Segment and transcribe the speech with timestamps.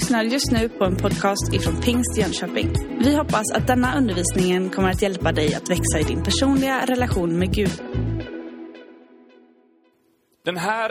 [0.00, 2.72] lyssnar just nu på en podcast ifrån Pingst Jönköping.
[2.98, 7.38] Vi hoppas att denna undervisning kommer att hjälpa dig att växa i din personliga relation
[7.38, 7.82] med Gud.
[10.44, 10.90] Den här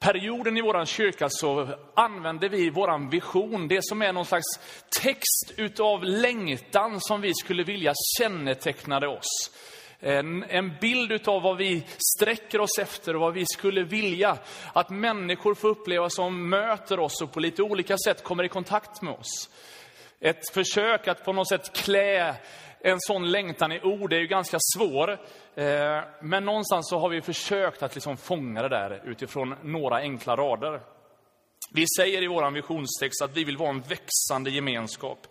[0.00, 4.58] perioden i vår kyrka så använder vi vår vision, det som är någon slags
[5.02, 9.50] text utav längtan som vi skulle vilja kännetecknade oss.
[10.04, 14.38] En, en bild av vad vi sträcker oss efter och vad vi skulle vilja
[14.72, 19.02] att människor får uppleva som möter oss och på lite olika sätt kommer i kontakt
[19.02, 19.50] med oss.
[20.20, 22.36] Ett försök att på något sätt klä
[22.80, 25.10] en sån längtan i ord är ju ganska svår.
[25.54, 30.36] Eh, men någonstans så har vi försökt att liksom fånga det där utifrån några enkla
[30.36, 30.80] rader.
[31.72, 35.26] Vi säger i vår visionstext att vi vill vara en växande gemenskap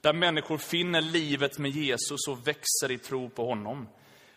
[0.00, 3.88] där människor finner livet med Jesus och växer i tro på honom.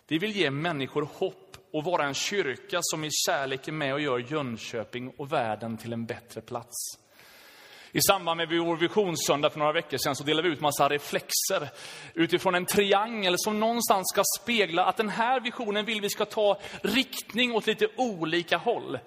[0.07, 4.01] Vi vill ge människor hopp och vara en kyrka som i kärlek är med och
[4.01, 6.75] gör Jönköping och världen till en bättre plats.
[7.91, 11.69] I samband med vår visionssöndag för några veckor sedan så delade vi ut massa reflexer
[12.13, 16.59] utifrån en triangel som någonstans ska spegla att den här visionen vill vi ska ta
[16.81, 18.99] riktning åt lite olika håll.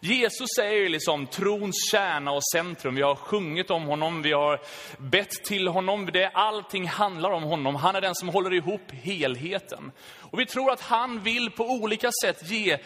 [0.00, 2.94] Jesus är ju liksom trons kärna och centrum.
[2.94, 4.60] Vi har sjungit om honom, vi har
[4.98, 6.10] bett till honom.
[6.12, 7.74] Det, allting handlar om honom.
[7.74, 9.92] Han är den som håller ihop helheten.
[10.20, 12.78] Och vi tror att han vill på olika sätt ge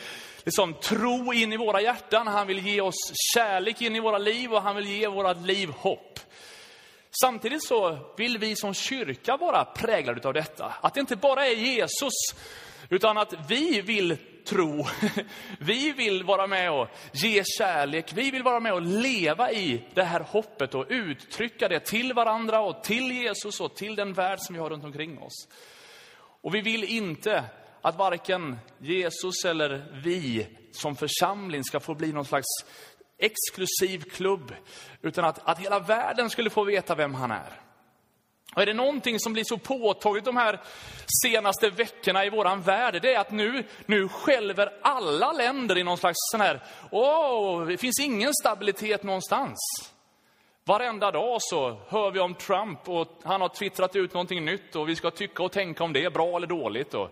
[0.45, 2.27] liksom, tro in i våra hjärtan.
[2.27, 5.71] Han vill ge oss kärlek in i våra liv och han vill ge våra liv
[5.71, 6.21] hopp.
[7.23, 10.75] Samtidigt så vill vi som kyrka vara präglade av detta.
[10.81, 12.13] Att det inte bara är Jesus,
[12.91, 14.87] utan att vi vill tro.
[15.59, 18.13] Vi vill vara med och ge kärlek.
[18.15, 22.61] Vi vill vara med och leva i det här hoppet och uttrycka det till varandra
[22.61, 25.49] och till Jesus och till den värld som vi har runt omkring oss.
[26.43, 27.45] Och vi vill inte
[27.83, 32.49] att varken Jesus eller vi som församling ska få bli någon slags
[33.19, 34.55] exklusiv klubb,
[35.03, 37.70] utan att, att hela världen skulle få veta vem han är.
[38.55, 40.61] Och är det någonting som blir så påtagligt de här
[41.23, 45.99] senaste veckorna i våran värld, det är att nu, nu skälver alla länder i någon
[45.99, 49.59] slags sån här, åh, det finns ingen stabilitet någonstans.
[50.65, 54.89] Varenda dag så hör vi om Trump och han har twittrat ut någonting nytt och
[54.89, 56.95] vi ska tycka och tänka om det är bra eller dåligt.
[56.95, 57.11] Och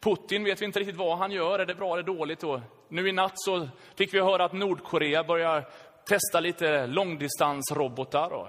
[0.00, 2.42] Putin vet vi inte riktigt vad han gör, är det bra eller dåligt?
[2.42, 5.68] Och nu i natt så fick vi höra att Nordkorea börjar
[6.08, 8.32] testa lite långdistansrobotar.
[8.32, 8.48] Och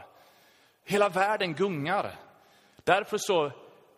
[0.84, 2.16] hela världen gungar.
[2.86, 3.52] Därför så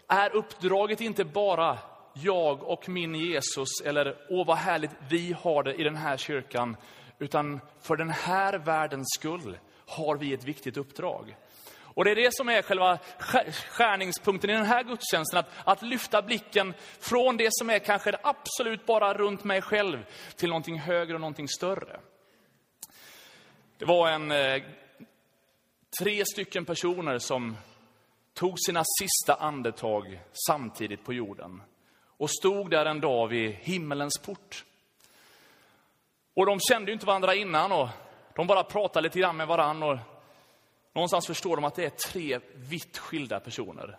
[0.08, 1.78] är uppdraget inte bara
[2.14, 6.78] jag och min Jesus, eller åh vad härligt vi har det i den här kyrkan,
[7.20, 11.36] utan för den här världens skull har vi ett viktigt uppdrag.
[11.80, 13.00] Och det är det som är själva
[13.70, 18.20] skärningspunkten i den här gudstjänsten, att, att lyfta blicken från det som är kanske det
[18.24, 20.06] absolut bara runt mig själv,
[20.36, 22.00] till någonting högre och någonting större.
[23.78, 24.64] Det var en eh,
[26.00, 27.58] tre stycken personer som
[28.38, 31.62] tog sina sista andetag samtidigt på jorden
[32.18, 34.66] och stod där en dag vid himmelens port.
[36.34, 37.90] Och de kände ju inte varandra innan och
[38.36, 39.88] de bara pratade lite grann med varandra.
[39.88, 39.98] Och
[40.94, 43.98] någonstans förstår de att det är tre vitt skilda personer.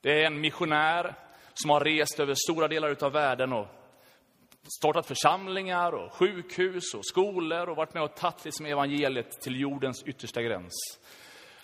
[0.00, 1.14] Det är en missionär
[1.54, 3.66] som har rest över stora delar av världen och
[4.78, 10.02] startat församlingar och sjukhus och skolor och varit med och tagit liksom evangeliet till jordens
[10.02, 10.74] yttersta gräns.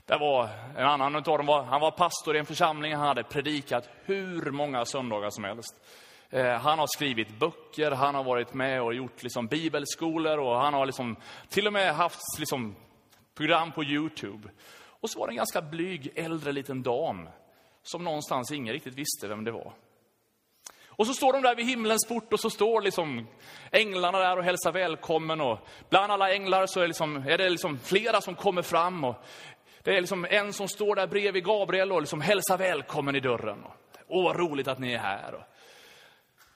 [0.07, 3.23] Det var en annan av dem, var, han var pastor i en församling, han hade
[3.23, 5.77] predikat hur många söndagar som helst.
[6.31, 10.75] Eh, han har skrivit böcker, han har varit med och gjort liksom bibelskolor och han
[10.75, 11.17] har liksom
[11.49, 12.77] till och med haft liksom
[13.35, 14.49] program på Youtube.
[14.87, 17.29] Och så var det en ganska blyg äldre liten dam
[17.83, 19.73] som någonstans ingen riktigt visste vem det var.
[20.97, 23.27] Och så står de där vid himlens port och så står liksom
[23.71, 25.41] änglarna där och hälsar välkommen.
[25.41, 29.05] Och bland alla änglar så är, liksom, är det liksom flera som kommer fram.
[29.05, 29.17] Och
[29.85, 33.65] det är liksom en som står där bredvid Gabriel och liksom hälsar välkommen i dörren.
[34.09, 35.47] Åh, vad roligt att ni är här.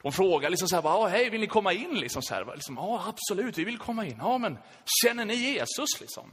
[0.02, 1.94] De frågar liksom så här, hej, vill ni komma in?
[1.94, 4.16] Liksom så här, liksom, ja, absolut, vi vill komma in.
[4.19, 4.58] Ja, men
[5.02, 6.00] känner ni Jesus?
[6.00, 6.32] Liksom?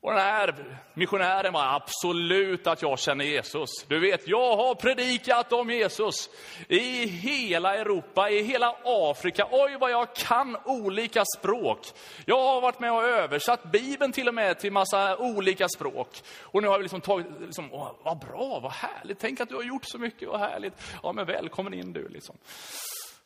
[0.00, 0.54] Och den här
[0.94, 3.70] missionären var absolut att jag känner Jesus.
[3.88, 6.30] Du vet, jag har predikat om Jesus
[6.68, 9.48] i hela Europa, i hela Afrika.
[9.50, 11.86] Oj, vad jag kan olika språk.
[12.24, 16.22] Jag har varit med och översatt Bibeln till och med till massa olika språk.
[16.42, 19.18] Och nu har vi liksom tagit, liksom, åh, vad bra, vad härligt.
[19.18, 20.74] Tänk att du har gjort så mycket, vad härligt.
[21.02, 22.36] Ja, men välkommen in du, liksom.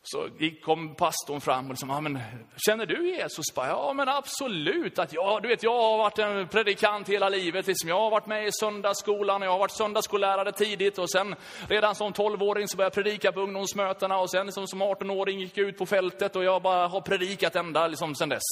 [0.03, 0.29] Så
[0.65, 2.19] kom pastorn fram och liksom, men,
[2.67, 3.45] känner du Jesus?
[3.57, 4.99] Ja, men absolut.
[4.99, 7.67] Att jag, du vet, jag har varit en predikant hela livet.
[7.67, 7.89] Liksom.
[7.89, 11.35] Jag har varit med i söndagsskolan, jag har varit söndagsskollärare tidigt och sen
[11.69, 15.59] redan som 12-åring så började jag predika på ungdomsmötena och sen liksom, som 18-åring gick
[15.59, 18.43] jag ut på fältet och jag bara har predikat ända liksom, sen dess.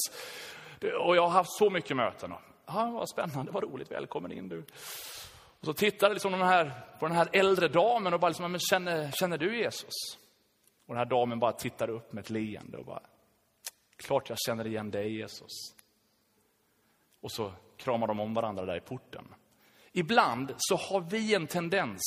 [1.07, 2.35] Och jag har haft så mycket möten.
[2.67, 4.59] Ja, vad spännande, vad roligt, välkommen in du.
[5.61, 8.61] Och så tittade liksom de här, på den här äldre damen och bara liksom, men
[8.61, 10.19] känner, känner du Jesus?
[10.89, 13.03] Och den här damen bara tittade upp med ett leende och bara,
[13.97, 15.53] klart jag känner igen dig Jesus.
[17.21, 19.35] Och så kramar de om varandra där i porten.
[19.93, 22.01] Ibland så har vi en tendens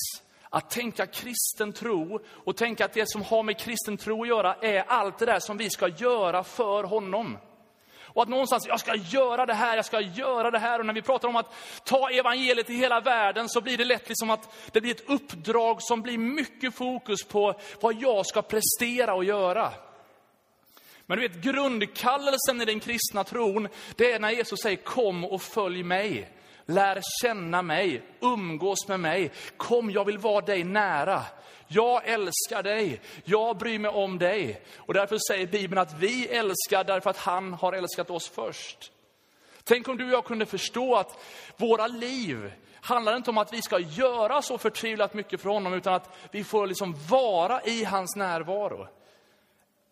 [0.49, 4.55] att tänka kristen tro och tänka att det som har med kristen tro att göra
[4.55, 7.37] är allt det där som vi ska göra för honom.
[8.13, 10.79] Och att någonstans, jag ska göra det här, jag ska göra det här.
[10.79, 11.53] Och när vi pratar om att
[11.83, 15.81] ta evangeliet till hela världen så blir det lätt liksom att det blir ett uppdrag
[15.81, 19.71] som blir mycket fokus på vad jag ska prestera och göra.
[21.05, 25.41] Men du vet, grundkallelsen i den kristna tron, det är när Jesus säger kom och
[25.41, 26.31] följ mig.
[26.65, 29.31] Lär känna mig, umgås med mig.
[29.57, 31.23] Kom, jag vill vara dig nära.
[31.73, 34.61] Jag älskar dig, jag bryr mig om dig.
[34.77, 38.91] Och därför säger Bibeln att vi älskar därför att han har älskat oss först.
[39.63, 41.23] Tänk om du och jag kunde förstå att
[41.57, 45.93] våra liv handlar inte om att vi ska göra så förtvivlat mycket för honom, utan
[45.93, 48.87] att vi får liksom vara i hans närvaro.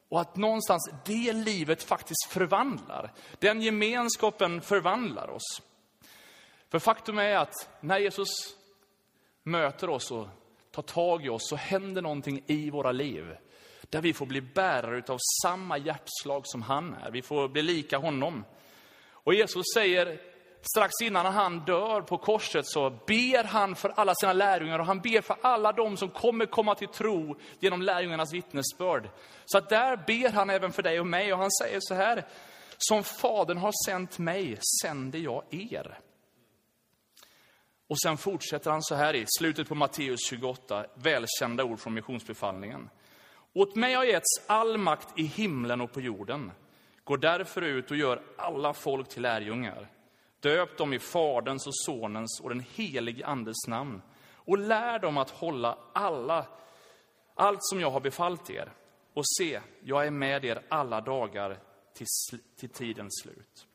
[0.09, 3.11] Och att någonstans det livet faktiskt förvandlar.
[3.39, 5.61] Den gemenskapen förvandlar oss.
[6.69, 8.29] För faktum är att när Jesus
[9.43, 10.27] möter oss och
[10.81, 13.37] tar tag i oss så händer någonting i våra liv.
[13.89, 17.11] Där vi får bli bärare av samma hjärtslag som han är.
[17.11, 18.45] Vi får bli lika honom.
[19.11, 20.19] Och Jesus säger
[20.61, 24.99] strax innan han dör på korset så ber han för alla sina lärjungar och han
[24.99, 29.09] ber för alla de som kommer komma till tro genom lärjungarnas vittnesbörd.
[29.45, 32.25] Så att där ber han även för dig och mig och han säger så här,
[32.77, 35.99] som Fadern har sänt mig sänder jag er.
[37.89, 42.89] Och sen fortsätter han så här i slutet på Matteus 28, välkända ord från missionsbefallningen.
[43.53, 46.51] Åt mig har getts all makt i himlen och på jorden.
[47.03, 49.91] Gå därför ut och gör alla folk till lärjungar.
[50.39, 54.01] Döp dem i Faderns och Sonens och den helige Andes namn
[54.35, 56.45] och lär dem att hålla alla,
[57.35, 58.71] allt som jag har befallt er.
[59.13, 61.57] Och se, jag är med er alla dagar
[61.93, 62.07] till,
[62.59, 63.67] till tidens slut.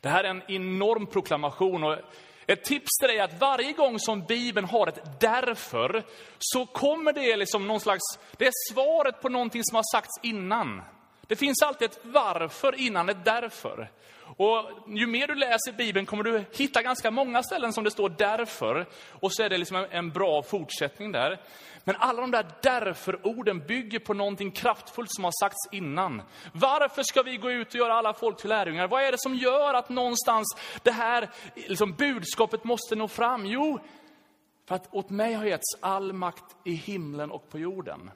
[0.00, 1.84] Det här är en enorm proklamation.
[1.84, 1.98] Och
[2.46, 6.02] ett tips till dig är att varje gång som Bibeln har ett därför,
[6.38, 10.82] så kommer det liksom någon slags, det är svaret på någonting som har sagts innan.
[11.26, 13.90] Det finns alltid ett varför innan ett därför.
[14.36, 18.08] Och ju mer du läser Bibeln kommer du hitta ganska många ställen som det står
[18.08, 18.86] därför.
[19.10, 21.40] Och så är det liksom en bra fortsättning där.
[21.84, 26.22] Men alla de där därför-orden bygger på någonting kraftfullt som har sagts innan.
[26.52, 28.88] Varför ska vi gå ut och göra alla folk till lärjungar?
[28.88, 33.46] Vad är det som gör att någonstans det här liksom budskapet måste nå fram?
[33.46, 33.78] Jo,
[34.68, 38.10] för att åt mig har getts all makt i himlen och på jorden.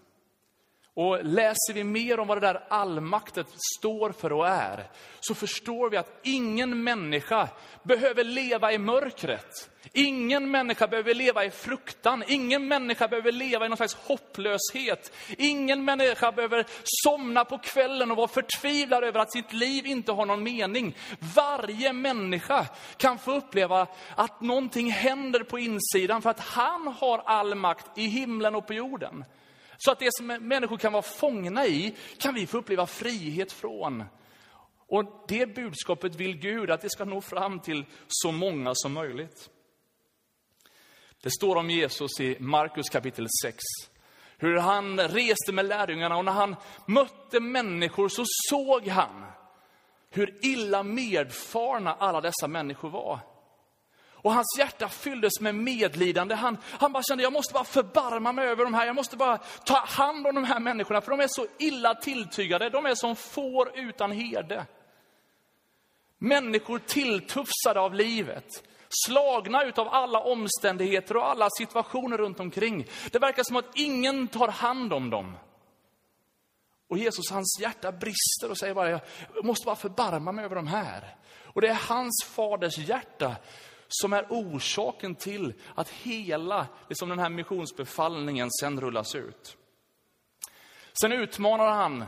[0.98, 3.46] Och läser vi mer om vad det där allmaktet
[3.78, 4.86] står för och är,
[5.20, 7.48] så förstår vi att ingen människa
[7.82, 9.70] behöver leva i mörkret.
[9.92, 12.24] Ingen människa behöver leva i fruktan.
[12.26, 15.12] Ingen människa behöver leva i någon slags hopplöshet.
[15.38, 20.26] Ingen människa behöver somna på kvällen och vara förtvivlad över att sitt liv inte har
[20.26, 20.96] någon mening.
[21.34, 22.66] Varje människa
[22.96, 28.06] kan få uppleva att någonting händer på insidan för att han har all makt i
[28.06, 29.24] himlen och på jorden.
[29.78, 34.04] Så att det som människor kan vara fångna i, kan vi få uppleva frihet från.
[34.88, 39.50] Och det budskapet vill Gud att det ska nå fram till så många som möjligt.
[41.22, 43.58] Det står om Jesus i Markus kapitel 6.
[44.36, 46.56] Hur han reste med lärjungarna och när han
[46.86, 49.24] mötte människor så såg han
[50.10, 53.20] hur illa medfarna alla dessa människor var.
[54.22, 56.34] Och hans hjärta fylldes med medlidande.
[56.34, 58.86] Han, han bara kände, jag måste bara förbarma mig över de här.
[58.86, 62.70] Jag måste bara ta hand om de här människorna, för de är så illa tilltygade.
[62.70, 64.66] De är som får utan herde.
[66.18, 68.62] Människor tilltufsade av livet.
[69.06, 72.86] Slagna av alla omständigheter och alla situationer runt omkring.
[73.10, 75.36] Det verkar som att ingen tar hand om dem.
[76.88, 79.00] Och Jesus, hans hjärta brister och säger bara, jag
[79.42, 81.16] måste bara förbarma mig över de här.
[81.44, 83.36] Och det är hans faders hjärta
[83.88, 89.56] som är orsaken till att hela liksom den här missionsbefallningen sen rullas ut.
[91.00, 92.04] Sen utmanar han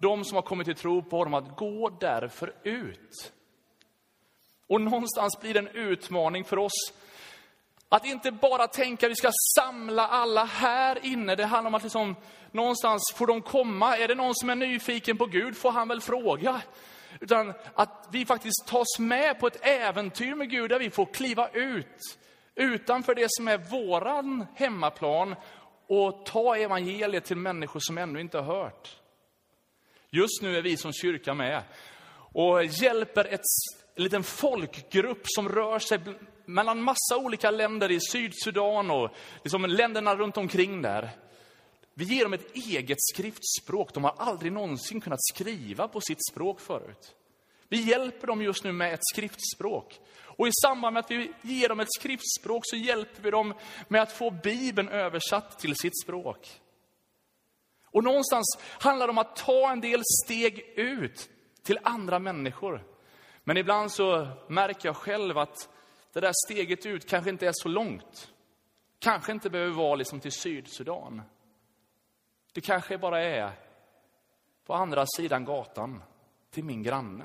[0.00, 3.32] de som har kommit till tro på honom att gå därför ut.
[4.66, 6.92] Och någonstans blir det en utmaning för oss
[7.88, 11.36] att inte bara tänka att vi ska samla alla här inne.
[11.36, 12.16] Det handlar om att liksom,
[12.52, 13.96] någonstans får de komma.
[13.96, 16.62] Är det någon som är nyfiken på Gud får han väl fråga.
[17.20, 21.48] Utan att vi faktiskt tas med på ett äventyr med Gud där vi får kliva
[21.48, 22.18] ut
[22.54, 25.34] utanför det som är våran hemmaplan
[25.86, 28.96] och ta evangeliet till människor som ännu inte har hört.
[30.10, 31.62] Just nu är vi som kyrka med
[32.32, 33.44] och hjälper ett
[34.00, 35.98] en liten folkgrupp som rör sig
[36.44, 39.10] mellan massa olika länder i Sydsudan och
[39.42, 41.10] liksom länderna runt omkring där.
[42.00, 43.94] Vi ger dem ett eget skriftspråk.
[43.94, 47.14] De har aldrig någonsin kunnat skriva på sitt språk förut.
[47.68, 50.00] Vi hjälper dem just nu med ett skriftspråk.
[50.20, 53.54] Och i samband med att vi ger dem ett skriftspråk så hjälper vi dem
[53.88, 56.60] med att få Bibeln översatt till sitt språk.
[57.84, 61.28] Och någonstans handlar det om att ta en del steg ut
[61.62, 62.84] till andra människor.
[63.44, 65.68] Men ibland så märker jag själv att
[66.12, 68.30] det där steget ut kanske inte är så långt.
[68.98, 71.22] Kanske inte behöver vara liksom till Sydsudan.
[72.52, 73.50] Det kanske bara är
[74.66, 76.02] på andra sidan gatan
[76.50, 77.24] till min granne.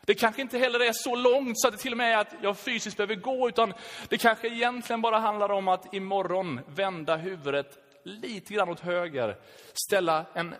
[0.00, 2.34] Det kanske inte heller är så långt så att det till och med är att
[2.42, 3.72] jag fysiskt behöver gå, utan
[4.08, 9.36] det kanske egentligen bara handlar om att imorgon vända huvudet lite grann åt höger,
[9.86, 10.54] ställa en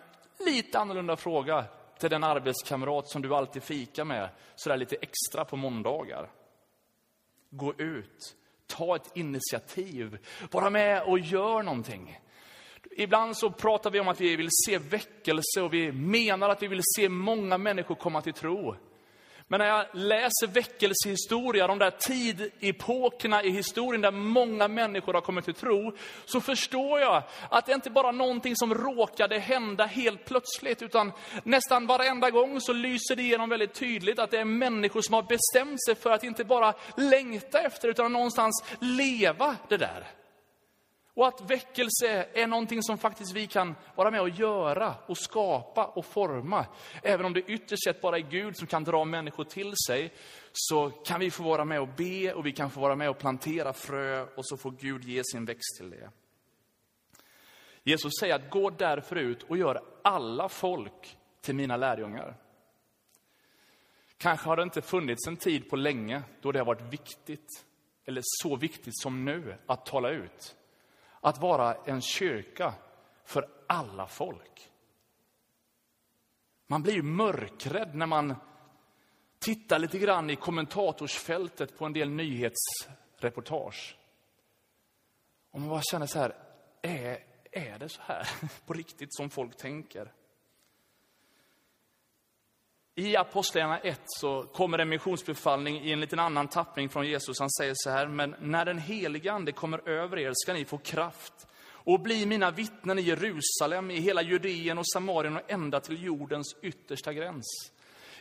[0.45, 1.65] lite annorlunda fråga
[1.99, 6.29] till den arbetskamrat som du alltid fikar med, sådär lite extra på måndagar.
[7.49, 8.35] Gå ut,
[8.67, 10.17] ta ett initiativ,
[10.51, 12.19] vara med och gör någonting.
[12.99, 16.67] Ibland så pratar vi om att vi vill se väckelse och vi menar att vi
[16.67, 18.75] vill se många människor komma till tro.
[19.47, 25.45] Men när jag läser väckelsehistoria, de där tidepokerna i historien där många människor har kommit
[25.45, 30.25] till tro, så förstår jag att det inte bara är någonting som råkade hända helt
[30.25, 31.11] plötsligt, utan
[31.43, 35.23] nästan varenda gång så lyser det igenom väldigt tydligt att det är människor som har
[35.23, 40.18] bestämt sig för att inte bara längta efter, utan någonstans leva det där.
[41.19, 45.85] Och att väckelse är någonting som faktiskt vi kan vara med och göra och skapa
[45.85, 46.65] och forma.
[47.03, 50.13] Även om det ytterst sett bara är Gud som kan dra människor till sig,
[50.51, 53.17] så kan vi få vara med och be och vi kan få vara med och
[53.17, 56.09] plantera frö och så får Gud ge sin växt till det.
[57.83, 62.35] Jesus säger att gå därför ut och gör alla folk till mina lärjungar.
[64.17, 67.65] Kanske har det inte funnits en tid på länge då det har varit viktigt,
[68.05, 70.55] eller så viktigt som nu, att tala ut
[71.21, 72.73] att vara en kyrka
[73.23, 74.71] för alla folk.
[76.67, 78.35] Man blir ju mörkrädd när man
[79.39, 83.97] tittar lite grann i kommentatorsfältet på en del nyhetsreportage.
[85.51, 86.35] Och man bara känner så här,
[86.81, 88.29] är, är det så här
[88.65, 90.13] på riktigt som folk tänker?
[92.99, 97.39] I Apostlagärningarna 1 så kommer en missionsbefallning i en liten annan tappning från Jesus.
[97.39, 100.77] Han säger så här, men när den helige Ande kommer över er ska ni få
[100.77, 106.03] kraft och bli mina vittnen i Jerusalem, i hela Judeen och Samarien och ända till
[106.03, 107.71] jordens yttersta gräns.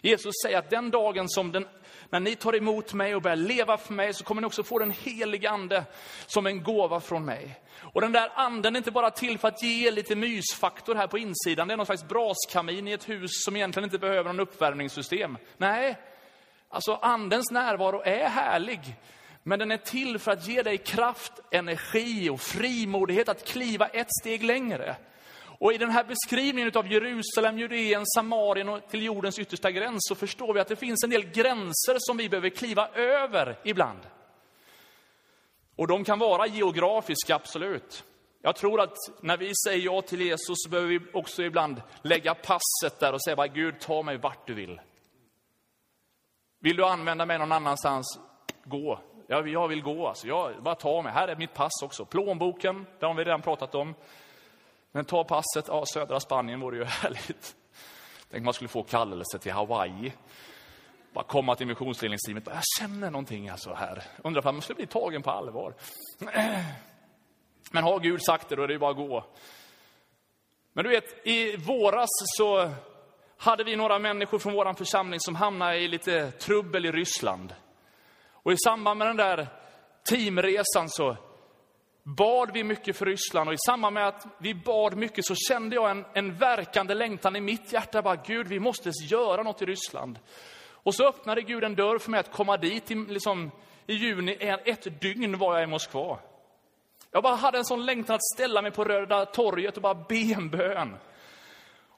[0.00, 1.66] Jesus säger att den dagen som den,
[2.10, 4.78] när ni tar emot mig och börjar leva för mig, så kommer ni också få
[4.78, 5.84] den helige Ande
[6.26, 7.60] som en gåva från mig.
[7.80, 11.18] Och den där anden är inte bara till för att ge lite mysfaktor här på
[11.18, 11.68] insidan.
[11.68, 15.38] Det är någon slags braskamin i ett hus som egentligen inte behöver någon uppvärmningssystem.
[15.56, 15.98] Nej,
[16.68, 18.80] alltså andens närvaro är härlig.
[19.42, 24.08] Men den är till för att ge dig kraft, energi och frimodighet att kliva ett
[24.20, 24.96] steg längre.
[25.58, 30.14] Och i den här beskrivningen av Jerusalem, Judeen, Samarien och till jordens yttersta gräns så
[30.14, 34.00] förstår vi att det finns en del gränser som vi behöver kliva över ibland.
[35.76, 38.04] Och de kan vara geografiska, absolut.
[38.42, 42.34] Jag tror att när vi säger ja till Jesus så behöver vi också ibland lägga
[42.34, 44.80] passet där och säga bara Gud, ta mig vart du vill.
[46.60, 48.18] Vill du använda mig någon annanstans,
[48.64, 49.00] gå.
[49.26, 50.26] Jag, jag vill gå, alltså.
[50.26, 51.12] jag, bara ta mig.
[51.12, 52.04] Här är mitt pass också.
[52.04, 53.94] Plånboken, det har vi redan pratat om.
[54.92, 57.56] Men ta passet, ja, södra Spanien vore ju härligt.
[58.30, 60.12] Tänk man skulle få kallelse till Hawaii.
[61.12, 62.46] Bara komma till missionsledningsteamet.
[62.46, 64.02] Jag känner någonting alltså här.
[64.24, 65.74] Undrar om man skulle bli tagen på allvar.
[67.70, 69.24] Men har Gud sagt det, då är det ju bara att gå.
[70.72, 72.70] Men du vet, i våras så
[73.36, 77.54] hade vi några människor från vår församling som hamnade i lite trubbel i Ryssland.
[78.30, 79.48] Och i samband med den där
[80.08, 81.16] teamresan så
[82.16, 85.76] bad vi mycket för Ryssland och i samband med att vi bad mycket så kände
[85.76, 88.02] jag en, en verkande längtan i mitt hjärta.
[88.02, 90.18] Bara, Gud, vi måste göra något i Ryssland.
[90.70, 93.50] Och så öppnade Gud en dörr för mig att komma dit i, liksom,
[93.86, 94.36] i juni.
[94.40, 96.18] Ett dygn var jag i Moskva.
[97.10, 100.34] Jag bara hade en sån längtan att ställa mig på Röda torget och bara be
[100.34, 100.96] en bön.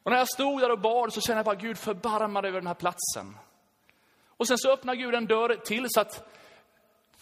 [0.02, 2.67] Och när jag stod där och bad så kände jag bara, Gud förbarmade över den
[2.67, 3.37] här platsen.
[4.29, 6.39] Och sen så öppnade Gud en dörr till så att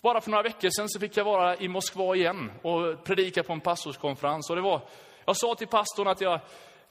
[0.02, 3.52] bara för några veckor sedan så fick jag vara i Moskva igen och predika på
[3.52, 4.50] en pastorskonferens.
[4.50, 4.80] Och det var,
[5.24, 6.40] jag sa till pastorn att jag,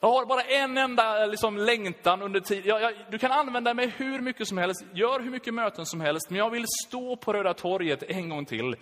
[0.00, 2.94] jag har bara en enda liksom, längtan under tiden.
[3.10, 6.38] du kan använda mig hur mycket som helst, gör hur mycket möten som helst, men
[6.38, 8.76] jag vill stå på Röda torget en gång till.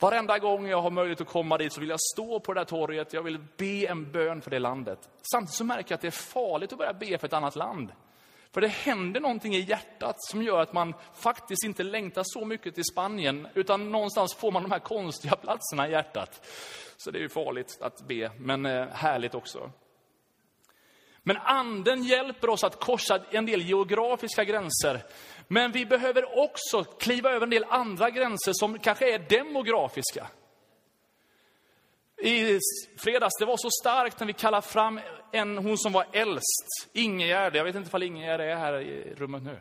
[0.00, 2.64] Varenda gång jag har möjlighet att komma dit så vill jag stå på det där
[2.64, 4.98] torget, jag vill be en bön för det landet.
[5.32, 7.92] Samtidigt så märker jag att det är farligt att börja be för ett annat land.
[8.52, 12.74] För det händer någonting i hjärtat som gör att man faktiskt inte längtar så mycket
[12.74, 16.46] till Spanien, utan någonstans får man de här konstiga platserna i hjärtat.
[16.96, 19.70] Så det är ju farligt att be, men eh, härligt också.
[21.22, 25.04] Men anden hjälper oss att korsa en del geografiska gränser.
[25.48, 30.26] Men vi behöver också kliva över en del andra gränser som kanske är demografiska.
[32.22, 32.60] I
[32.96, 35.00] fredags, det var så starkt när vi kallade fram
[35.32, 37.56] en, hon som var äldst, Ingegärd.
[37.56, 39.58] Jag vet inte om Ingegärd är här i rummet nu.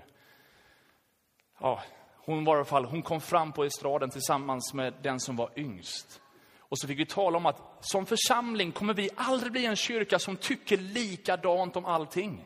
[1.59, 1.83] Ja,
[2.25, 5.49] hon var i alla fall, hon kom fram på estraden tillsammans med den som var
[5.55, 6.21] yngst.
[6.59, 10.19] Och så fick vi tala om att som församling kommer vi aldrig bli en kyrka
[10.19, 12.45] som tycker likadant om allting.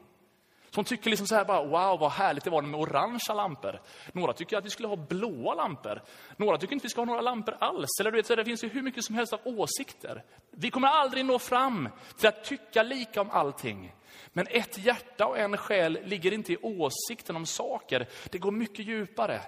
[0.75, 3.81] Som tycker liksom så här bara, wow vad härligt det var med orangea lampor.
[4.11, 6.01] Några tycker att vi skulle ha blåa lampor.
[6.37, 7.89] Några tycker inte vi ska ha några lampor alls.
[7.99, 10.23] Eller du vet, så det finns ju hur mycket som helst av åsikter.
[10.51, 13.95] Vi kommer aldrig nå fram till att tycka lika om allting.
[14.33, 18.07] Men ett hjärta och en själ ligger inte i åsikten om saker.
[18.29, 19.41] Det går mycket djupare.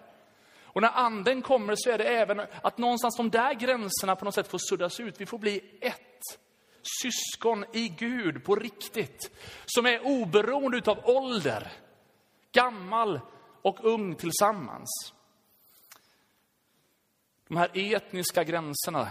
[0.64, 4.36] Och när anden kommer så är det även att någonstans de där gränserna på något
[4.36, 5.22] sätt får suddas ut.
[5.22, 6.13] Vi får bli ett
[7.02, 9.32] syskon i Gud på riktigt.
[9.66, 11.72] Som är oberoende av ålder.
[12.52, 13.20] Gammal
[13.62, 15.14] och ung tillsammans.
[17.48, 19.10] De här etniska gränserna.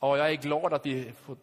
[0.00, 1.36] Ja, jag är glad att vi får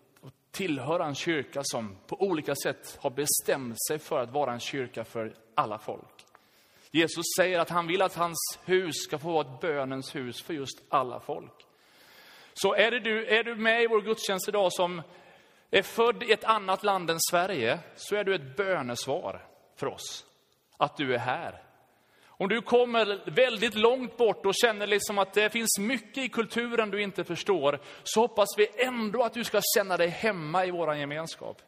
[0.51, 5.03] tillhöra en kyrka som på olika sätt har bestämt sig för att vara en kyrka
[5.03, 6.25] för alla folk.
[6.91, 10.53] Jesus säger att han vill att hans hus ska få vara ett bönens hus för
[10.53, 11.65] just alla folk.
[12.53, 15.01] Så är, det du, är du med i vår gudstjänst idag som
[15.72, 19.45] är född i ett annat land än Sverige, så är du ett bönesvar
[19.75, 20.25] för oss.
[20.77, 21.63] Att du är här.
[22.25, 26.91] Om du kommer väldigt långt bort och känner liksom att det finns mycket i kulturen
[26.91, 30.95] du inte förstår, så hoppas vi ändå att du ska känna dig hemma i vår
[30.95, 31.62] gemenskap.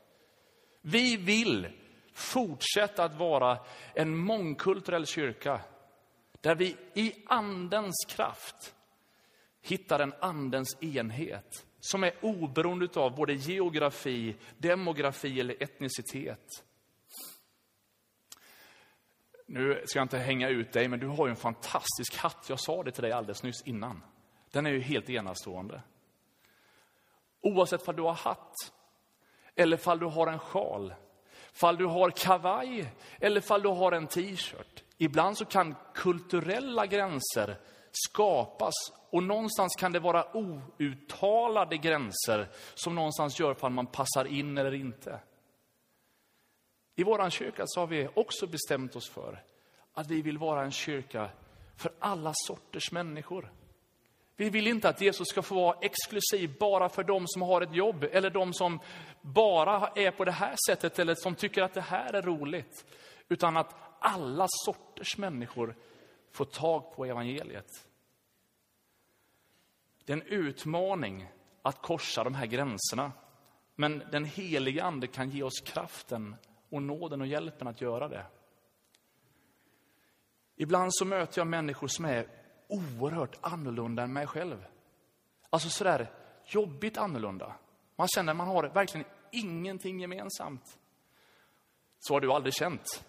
[0.81, 1.67] Vi vill
[2.13, 3.57] fortsätta att vara
[3.93, 5.59] en mångkulturell kyrka,
[6.41, 8.74] där vi i andens kraft
[9.65, 16.63] hittar en andens enhet som är oberoende av både geografi, demografi eller etnicitet.
[19.47, 22.45] Nu ska jag inte hänga ut dig, men du har ju en fantastisk hatt.
[22.49, 24.03] Jag sa det till dig alldeles nyss innan.
[24.51, 25.81] Den är ju helt enastående.
[27.41, 28.53] Oavsett om du har hatt,
[29.55, 30.93] eller om du har en sjal,
[31.61, 34.83] om du har kavaj eller om du har en t-shirt.
[34.97, 37.57] Ibland så kan kulturella gränser
[37.95, 38.73] skapas
[39.09, 44.73] och någonstans kan det vara outtalade gränser som någonstans gör om man passar in eller
[44.73, 45.19] inte.
[46.95, 49.43] I vår kyrka så har vi också bestämt oss för
[49.93, 51.29] att vi vill vara en kyrka
[51.77, 53.51] för alla sorters människor.
[54.35, 57.75] Vi vill inte att Jesus ska få vara exklusiv bara för de som har ett
[57.75, 58.79] jobb eller de som
[59.21, 62.85] bara är på det här sättet eller som tycker att det här är roligt.
[63.29, 65.75] Utan att alla sorters människor
[66.31, 67.67] får tag på evangeliet.
[70.05, 71.27] Det är en utmaning
[71.61, 73.11] att korsa de här gränserna.
[73.75, 76.35] Men den heliga Ande kan ge oss kraften
[76.69, 78.25] och nåden och hjälpen att göra det.
[80.55, 82.27] Ibland så möter jag människor som är
[82.67, 84.65] oerhört annorlunda än mig själv.
[85.49, 86.11] Alltså sådär
[86.45, 87.55] jobbigt annorlunda.
[87.95, 90.77] Man känner att man har verkligen ingenting gemensamt.
[91.99, 93.05] Så har du aldrig känt.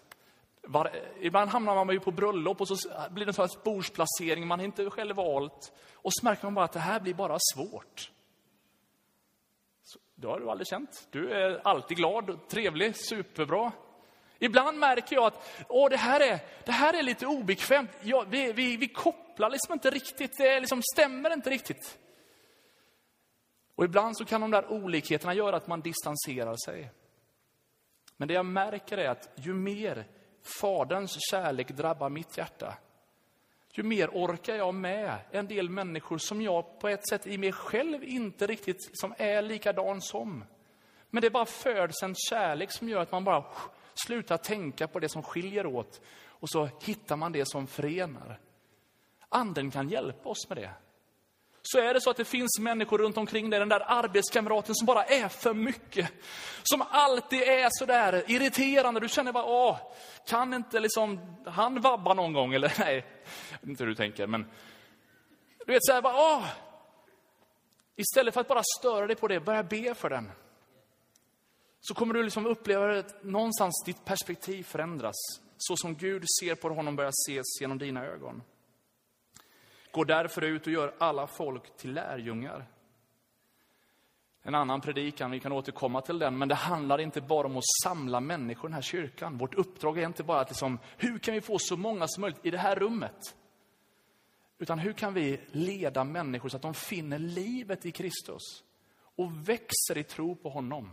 [0.69, 4.89] Var, ibland hamnar man ju på bröllop och så blir det en bordsplacering man inte
[4.89, 5.73] själv valt.
[5.93, 8.11] Och så märker man bara att det här blir bara svårt.
[9.83, 11.07] Så, det har du aldrig känt.
[11.11, 13.71] Du är alltid glad, trevlig, superbra.
[14.39, 17.91] Ibland märker jag att Åh, det, här är, det här är lite obekvämt.
[18.01, 21.99] Ja, vi, vi, vi kopplar liksom inte riktigt, det liksom stämmer inte riktigt.
[23.75, 26.91] Och ibland så kan de där olikheterna göra att man distanserar sig.
[28.17, 30.05] Men det jag märker är att ju mer
[30.61, 32.77] Faderns kärlek drabbar mitt hjärta,
[33.77, 37.51] ju mer orkar jag med en del människor som jag på ett sätt i mig
[37.51, 40.43] själv inte riktigt som är likadan som.
[41.09, 43.43] Men det bara föds en kärlek som gör att man bara
[43.93, 48.39] slutar tänka på det som skiljer åt och så hittar man det som förenar.
[49.29, 50.71] Anden kan hjälpa oss med det
[51.71, 54.85] så är det så att det finns människor runt omkring dig, den där arbetskamraten som
[54.85, 56.11] bara är för mycket.
[56.63, 58.99] Som alltid är sådär irriterande.
[58.99, 59.77] Du känner bara, åh,
[60.27, 62.53] kan inte liksom han vabba någon gång?
[62.53, 63.05] Eller nej,
[63.63, 64.51] inte hur du tänker, men
[65.65, 66.45] du vet såhär, bara, åh.
[67.95, 70.31] Istället för att bara störa dig på det, börja be för den.
[71.79, 75.15] Så kommer du liksom uppleva att någonstans ditt perspektiv förändras.
[75.57, 78.43] Så som Gud ser på honom börjar ses genom dina ögon.
[79.97, 82.65] Gå därför ut och gör alla folk till lärjungar.
[84.41, 86.37] en annan predikan, vi kan återkomma till den.
[86.37, 89.37] Men det handlar inte bara om att samla människor i den här kyrkan.
[89.37, 92.45] Vårt uppdrag är inte bara att liksom, hur kan vi få så många som möjligt
[92.45, 93.35] i det här rummet?
[94.57, 98.63] Utan hur kan vi leda människor så att de finner livet i Kristus
[99.15, 100.91] och växer i tro på honom?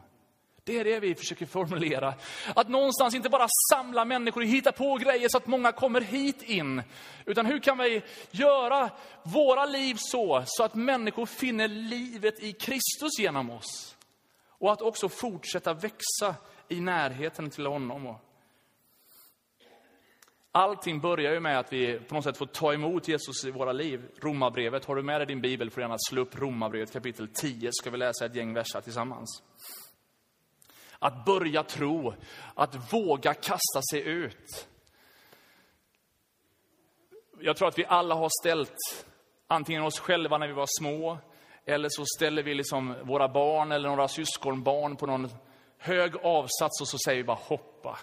[0.66, 2.14] Det är det vi försöker formulera.
[2.54, 6.42] Att någonstans inte bara samla människor och hitta på grejer så att många kommer hit
[6.42, 6.82] in.
[7.24, 8.90] Utan hur kan vi göra
[9.22, 13.96] våra liv så, så att människor finner livet i Kristus genom oss?
[14.48, 16.34] Och att också fortsätta växa
[16.68, 18.14] i närheten till honom.
[20.52, 23.72] Allting börjar ju med att vi på något sätt får ta emot Jesus i våra
[23.72, 24.02] liv.
[24.22, 27.70] Romarbrevet, har du med dig din bibel får du gärna slå upp Romarbrevet kapitel 10,
[27.72, 29.42] ska vi läsa ett gäng verser tillsammans.
[31.04, 32.14] Att börja tro,
[32.54, 34.68] att våga kasta sig ut.
[37.40, 39.06] Jag tror att vi alla har ställt
[39.46, 41.18] antingen oss själva när vi var små,
[41.64, 45.28] eller så ställer vi liksom våra barn eller några syskonbarn på någon
[45.78, 47.98] hög avsats och så säger vi bara hoppa.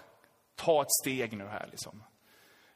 [0.56, 2.02] Ta ett steg nu här liksom.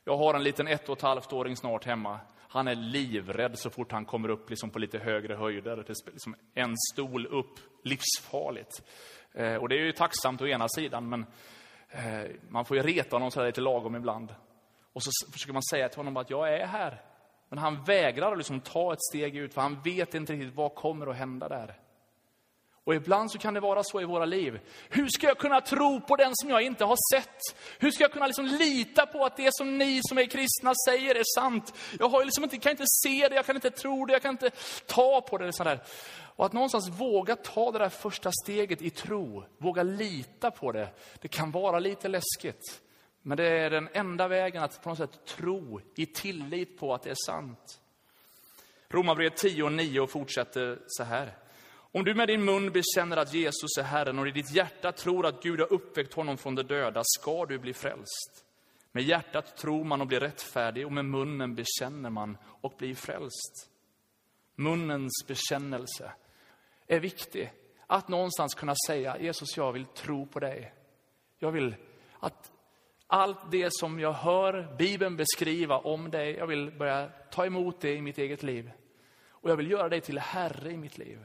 [0.05, 2.21] Jag har en liten ett och ett halvt åring snart hemma.
[2.49, 5.77] Han är livrädd så fort han kommer upp liksom på lite högre höjder.
[5.77, 8.83] Det är liksom en stol upp, livsfarligt.
[9.37, 11.27] Eh, och det är ju tacksamt å ena sidan, men
[11.91, 14.35] eh, man får ju reta honom så lite lagom ibland.
[14.93, 17.03] Och så försöker man säga till honom att jag är här.
[17.49, 20.75] Men han vägrar att liksom ta ett steg ut, för han vet inte riktigt vad
[20.75, 21.75] kommer att hända där.
[22.87, 24.61] Och ibland så kan det vara så i våra liv.
[24.89, 27.41] Hur ska jag kunna tro på den som jag inte har sett?
[27.79, 31.15] Hur ska jag kunna liksom lita på att det som ni som är kristna säger
[31.15, 31.75] är sant?
[31.99, 34.31] Jag har liksom inte, kan inte se det, jag kan inte tro det, jag kan
[34.31, 34.51] inte
[34.87, 35.53] ta på det.
[35.53, 35.81] Sådär.
[36.37, 40.89] Och att någonstans våga ta det där första steget i tro, våga lita på det,
[41.21, 42.81] det kan vara lite läskigt.
[43.23, 47.03] Men det är den enda vägen att på något sätt tro i tillit på att
[47.03, 47.81] det är sant.
[48.89, 51.46] Romarbrevet 10 och 9 fortsätter så här.
[51.93, 55.27] Om du med din mun bekänner att Jesus är Herren och i ditt hjärta tror
[55.27, 58.47] att Gud har uppväckt honom från de döda, ska du bli frälst.
[58.93, 63.71] Med hjärtat tror man och blir rättfärdig och med munnen bekänner man och blir frälst.
[64.55, 66.13] Munnens bekännelse
[66.87, 67.53] är viktig.
[67.87, 70.75] Att någonstans kunna säga, Jesus jag vill tro på dig.
[71.39, 71.75] Jag vill
[72.21, 72.53] att
[73.07, 77.95] allt det som jag hör Bibeln beskriva om dig, jag vill börja ta emot det
[77.95, 78.71] i mitt eget liv.
[79.29, 81.19] Och jag vill göra dig till Herre i mitt liv.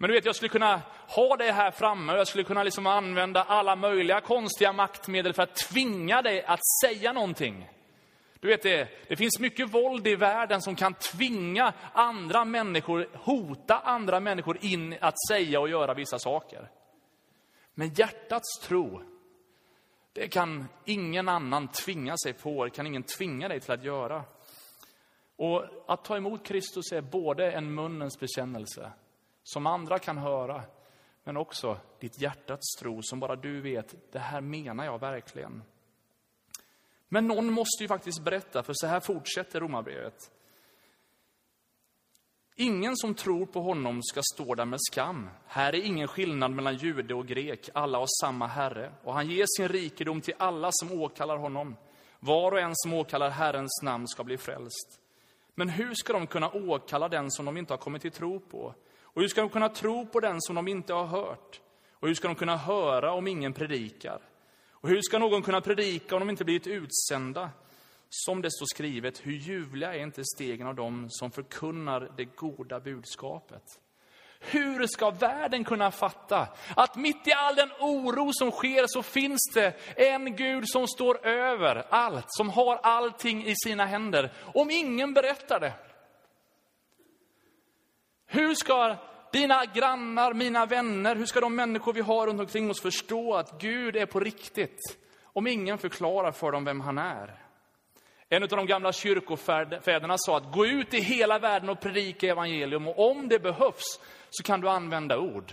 [0.00, 2.86] Men du vet, jag skulle kunna ha dig här framme och jag skulle kunna liksom
[2.86, 7.70] använda alla möjliga konstiga maktmedel för att tvinga dig att säga någonting.
[8.40, 13.78] Du vet det, det finns mycket våld i världen som kan tvinga andra människor, hota
[13.78, 16.70] andra människor in att säga och göra vissa saker.
[17.74, 19.02] Men hjärtats tro,
[20.12, 24.24] det kan ingen annan tvinga sig på, det kan ingen tvinga dig till att göra.
[25.36, 28.92] Och att ta emot Kristus är både en munnens bekännelse,
[29.52, 30.62] som andra kan höra,
[31.24, 35.62] men också ditt hjärtats tro som bara du vet, det här menar jag verkligen.
[37.08, 40.30] Men någon måste ju faktiskt berätta, för så här fortsätter Romarbrevet.
[42.54, 45.30] Ingen som tror på honom ska stå där med skam.
[45.46, 48.92] Här är ingen skillnad mellan jude och grek, alla har samma Herre.
[49.04, 51.76] Och han ger sin rikedom till alla som åkallar honom.
[52.20, 55.00] Var och en som åkallar Herrens namn ska bli frälst.
[55.54, 58.74] Men hur ska de kunna åkalla den som de inte har kommit till tro på?
[59.12, 61.60] Och hur ska de kunna tro på den som de inte har hört?
[61.92, 64.20] Och hur ska de kunna höra om ingen predikar?
[64.70, 67.50] Och hur ska någon kunna predika om de inte blivit utsända?
[68.08, 72.80] Som det står skrivet, hur ljuvliga är inte stegen av dem som förkunnar det goda
[72.80, 73.62] budskapet?
[74.40, 79.50] Hur ska världen kunna fatta att mitt i all den oro som sker så finns
[79.54, 85.14] det en Gud som står över allt, som har allting i sina händer, om ingen
[85.14, 85.72] berättar det?
[88.32, 88.96] Hur ska
[89.32, 93.60] dina grannar, mina vänner, hur ska de människor vi har runt omkring oss förstå att
[93.60, 94.98] Gud är på riktigt?
[95.22, 97.34] Om ingen förklarar för dem vem han är.
[98.28, 102.88] En av de gamla kyrkofäderna sa att gå ut i hela världen och predika evangelium
[102.88, 105.52] och om det behövs så kan du använda ord.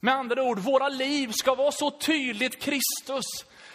[0.00, 3.24] Med andra ord, våra liv ska vara så tydligt Kristus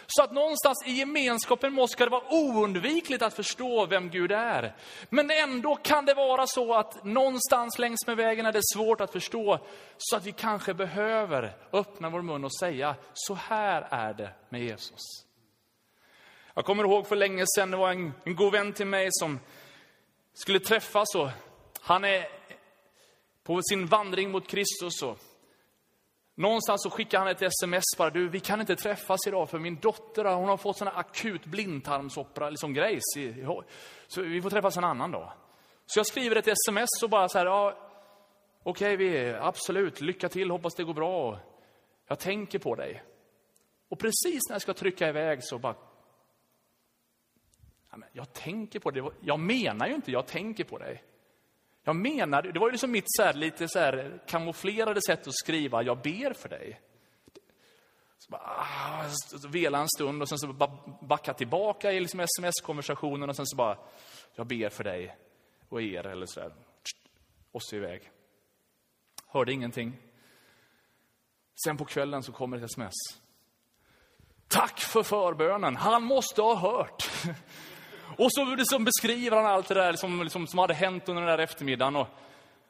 [0.06, 4.32] så att någonstans i gemenskapen med oss ska det vara oundvikligt att förstå vem Gud
[4.32, 4.76] är.
[5.08, 9.12] Men ändå kan det vara så att någonstans längs med vägen är det svårt att
[9.12, 9.58] förstå.
[9.98, 14.62] Så att vi kanske behöver öppna vår mun och säga, så här är det med
[14.62, 15.00] Jesus.
[16.54, 19.40] Jag kommer ihåg för länge sedan, det var en, en god vän till mig som
[20.34, 21.14] skulle träffas.
[21.14, 21.28] Och
[21.80, 22.28] han är
[23.44, 25.02] på sin vandring mot Kristus.
[25.02, 25.18] Och
[26.38, 29.76] Någonstans så skickar han ett sms bara, du vi kan inte träffas idag för min
[29.76, 33.02] dotter hon har fått sån akut blindtarmsopera, liksom grejs.
[34.06, 35.32] Så vi får träffas en annan dag.
[35.86, 37.86] Så jag skriver ett sms och bara så här, ja,
[38.68, 41.38] Okej, vi absolut, lycka till, hoppas det går bra.
[42.06, 43.02] Jag tänker på dig.
[43.88, 45.74] Och precis när jag ska trycka iväg så bara...
[47.90, 49.02] Ja, men jag tänker på dig.
[49.20, 51.04] Jag menar ju inte jag tänker på dig.
[51.86, 55.34] Jag menade, det var ju liksom mitt så här, lite så här kamouflerade sätt att
[55.34, 56.80] skriva, jag ber för dig.
[58.18, 60.52] Så bara, ah, så vela en stund och sen så
[61.00, 63.78] backa tillbaka i liksom sms-konversationen och sen så bara,
[64.34, 65.16] jag ber för dig
[65.68, 66.54] och er eller så där.
[67.52, 68.10] Och så iväg.
[69.26, 69.96] Hörde ingenting.
[71.64, 72.94] Sen på kvällen så kommer ett sms.
[74.48, 77.10] Tack för förbönen, han måste ha hört.
[78.16, 81.30] Och så liksom beskriver han allt det där som, liksom, som hade hänt under den
[81.30, 81.96] där eftermiddagen.
[81.96, 82.08] Och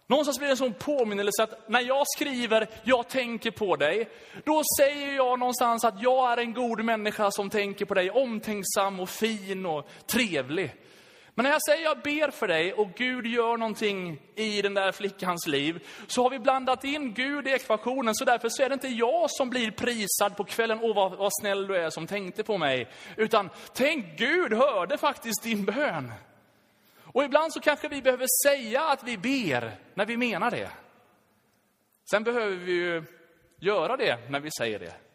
[0.06, 4.08] någonstans blir det en sån påminnelse att när jag skriver jag tänker på dig,
[4.44, 9.00] då säger jag någonstans att jag är en god människa som tänker på dig, omtänksam
[9.00, 10.74] och fin och trevlig.
[11.38, 14.92] Men när jag säger jag ber för dig och Gud gör någonting i den där
[14.92, 18.14] flickans liv, så har vi blandat in Gud i ekvationen.
[18.14, 21.32] Så därför så är det inte jag som blir prisad på kvällen, åh vad, vad
[21.40, 22.90] snäll du är som tänkte på mig.
[23.16, 26.12] Utan tänk, Gud hörde faktiskt din bön.
[27.02, 30.70] Och ibland så kanske vi behöver säga att vi ber när vi menar det.
[32.10, 33.04] Sen behöver vi ju
[33.60, 35.05] göra det när vi säger det.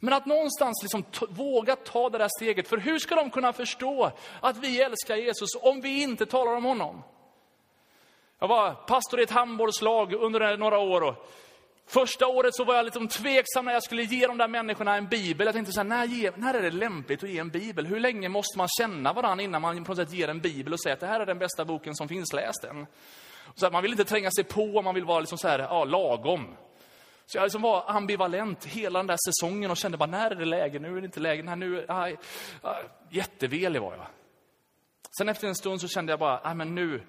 [0.00, 2.68] Men att någonstans liksom våga ta det där steget.
[2.68, 6.64] För hur ska de kunna förstå att vi älskar Jesus om vi inte talar om
[6.64, 7.02] honom?
[8.38, 11.00] Jag var pastor i ett handbollslag under några år.
[11.00, 11.28] Och
[11.86, 15.08] första året så var jag lite tveksam när jag skulle ge de där människorna en
[15.08, 15.46] bibel.
[15.46, 17.86] Jag tänkte så här, när, när är det lämpligt att ge en bibel?
[17.86, 20.80] Hur länge måste man känna varandra innan man på något sätt ger en bibel och
[20.80, 22.86] säger att det här är den bästa boken som finns, läs den.
[23.54, 25.84] Så här, man vill inte tränga sig på, man vill vara liksom så här, ja,
[25.84, 26.56] lagom.
[27.28, 30.44] Så jag liksom var ambivalent hela den där säsongen och kände bara, när är det
[30.44, 30.78] läge?
[30.78, 31.42] Nu är det inte läge.
[31.42, 32.16] Nej, nu, aj,
[32.62, 34.06] aj, jättevelig var jag.
[35.18, 37.02] Sen efter en stund så kände jag bara, nej men nu,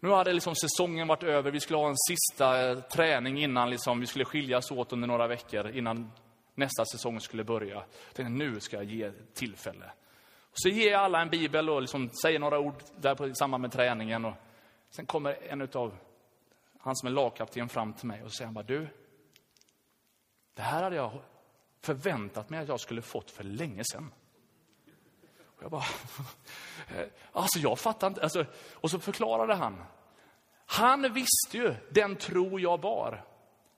[0.00, 1.50] nu hade liksom säsongen varit över.
[1.50, 5.26] Vi skulle ha en sista eh, träning innan liksom, vi skulle skiljas åt under några
[5.26, 6.12] veckor innan
[6.54, 7.74] nästa säsong skulle börja.
[7.74, 9.86] Jag tänkte, nu ska jag ge tillfälle.
[10.40, 13.34] Och så ger jag alla en bibel och liksom säger några ord där på, i
[13.34, 14.24] samband med träningen.
[14.24, 14.34] Och
[14.90, 15.94] sen kommer en av
[16.78, 18.88] han som är lagkapten fram till mig och säger han bara, du,
[20.54, 21.10] det här hade jag
[21.80, 24.12] förväntat mig att jag skulle fått för länge sedan.
[25.56, 25.84] Och jag bara,
[27.32, 28.22] alltså jag fattar inte.
[28.22, 29.84] Alltså, och så förklarade han.
[30.66, 33.24] Han visste ju den tro jag bar.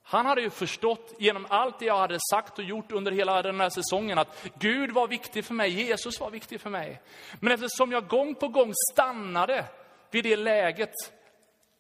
[0.03, 3.61] Han hade ju förstått genom allt det jag hade sagt och gjort under hela den
[3.61, 7.01] här säsongen att Gud var viktig för mig, Jesus var viktig för mig.
[7.41, 9.65] Men eftersom jag gång på gång stannade
[10.11, 10.95] vid det läget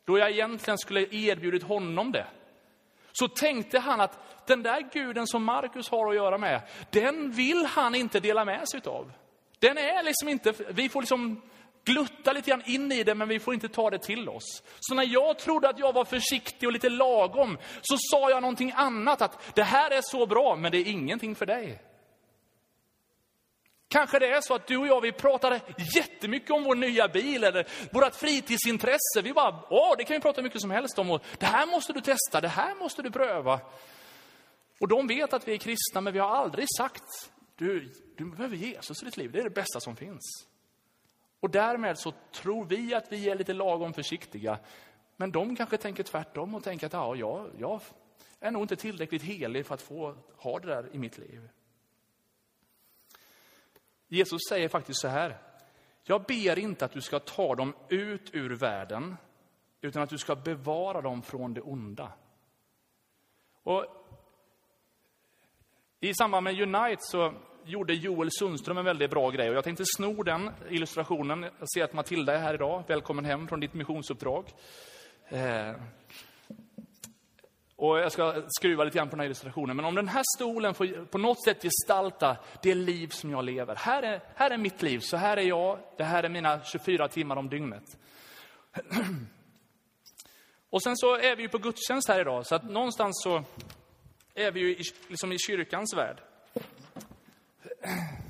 [0.04, 2.26] då jag egentligen skulle erbjudit honom det,
[3.18, 7.66] så tänkte han att den där guden som Markus har att göra med, den vill
[7.66, 9.12] han inte dela med sig av.
[9.58, 11.42] Den är liksom inte, vi får liksom
[11.84, 14.62] glutta lite grann in i det, men vi får inte ta det till oss.
[14.80, 18.72] Så när jag trodde att jag var försiktig och lite lagom, så sa jag någonting
[18.76, 21.82] annat, att det här är så bra, men det är ingenting för dig.
[23.88, 25.60] Kanske det är så att du och jag, vi pratade
[25.96, 29.22] jättemycket om vår nya bil eller vårt fritidsintresse.
[29.22, 31.10] Vi bara, åh, det kan vi prata mycket som helst om.
[31.10, 33.60] Och det här måste du testa, det här måste du pröva.
[34.80, 38.56] Och de vet att vi är kristna, men vi har aldrig sagt, du, du behöver
[38.56, 40.46] Jesus i ditt liv, det är det bästa som finns.
[41.40, 44.58] Och därmed så tror vi att vi är lite lagom försiktiga.
[45.16, 47.80] Men de kanske tänker tvärtom och tänker att ja, jag, jag
[48.40, 51.48] är nog inte tillräckligt helig för att få ha det där i mitt liv.
[54.08, 55.38] Jesus säger faktiskt så här.
[56.04, 59.16] Jag ber inte att du ska ta dem ut ur världen,
[59.80, 62.12] utan att du ska bevara dem från det onda.
[63.62, 63.86] Och
[66.00, 69.50] I samband med Unite så gjorde Joel Sundström en väldigt bra grej.
[69.50, 71.42] Och jag tänkte sno den illustrationen.
[71.42, 72.84] Jag ser att Matilda är här idag.
[72.86, 74.44] Välkommen hem från ditt missionsuppdrag.
[75.28, 75.74] Eh,
[77.76, 79.76] och jag ska skruva lite grann på den här illustrationen.
[79.76, 83.74] Men om den här stolen får på något sätt gestalta det liv som jag lever.
[83.74, 85.78] Här är, här är mitt liv, så här är jag.
[85.96, 87.96] Det här är mina 24 timmar om dygnet.
[90.70, 93.44] Och sen så är vi ju på gudstjänst här idag, så att någonstans så
[94.34, 96.20] är vi ju i, liksom i kyrkans värld.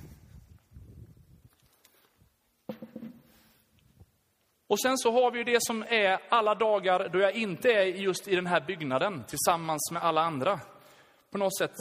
[4.66, 7.84] Och sen så har vi ju det som är alla dagar då jag inte är
[7.84, 10.60] just i den här byggnaden tillsammans med alla andra.
[11.30, 11.74] På något sätt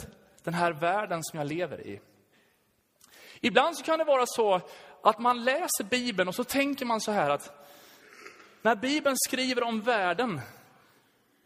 [0.44, 2.00] den här världen som jag lever i.
[3.40, 4.60] Ibland så kan det vara så
[5.02, 7.66] att man läser Bibeln och så tänker man så här att
[8.62, 10.40] när Bibeln skriver om världen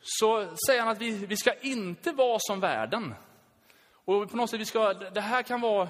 [0.03, 3.14] så säger han att vi, vi ska inte vara som världen.
[3.92, 5.88] Och på något sätt, vi ska, det här kan vara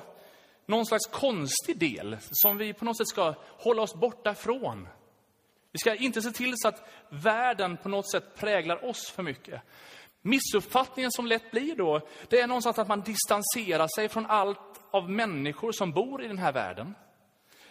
[0.66, 4.88] någon slags konstig del som vi på något sätt ska hålla oss borta från.
[5.72, 9.62] Vi ska inte se till så att världen på något sätt präglar oss för mycket.
[10.22, 15.10] Missuppfattningen som lätt blir då, det är någonstans att man distanserar sig från allt av
[15.10, 16.94] människor som bor i den här världen.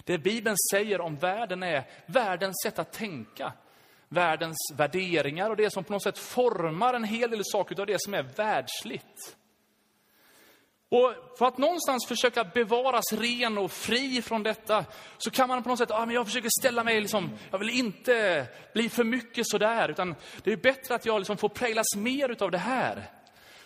[0.03, 3.53] Det Bibeln säger om världen är världens sätt att tänka,
[4.07, 8.01] världens värderingar och det som på något sätt formar en hel del saker av det
[8.01, 9.37] som är världsligt.
[10.89, 14.85] Och för att någonstans försöka bevaras ren och fri från detta,
[15.17, 17.69] så kan man på något sätt, ah, men jag försöker ställa mig, liksom, jag vill
[17.69, 22.43] inte bli för mycket sådär, utan det är bättre att jag liksom får präglas mer
[22.43, 23.11] av det här.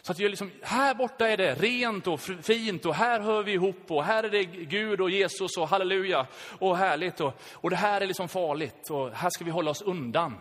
[0.01, 3.51] Så att jag liksom, här borta är det rent och fint och här hör vi
[3.51, 6.27] ihop och här är det Gud och Jesus och halleluja
[6.59, 9.81] och härligt och, och det här är liksom farligt och här ska vi hålla oss
[9.81, 10.37] undan.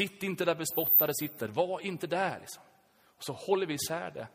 [0.00, 2.38] Sitt inte där bespottade sitter, var inte där.
[2.40, 2.62] Liksom.
[3.16, 4.26] Och så håller vi isär det.